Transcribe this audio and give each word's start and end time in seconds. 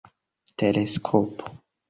teleskopo 0.57 1.45